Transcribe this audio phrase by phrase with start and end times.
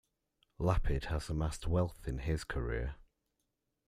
[0.59, 2.95] Lapid has amassed wealth in his career.